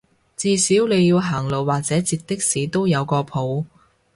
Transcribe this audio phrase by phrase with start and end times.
[0.35, 3.65] 至少你要行路或者截的士都有個譜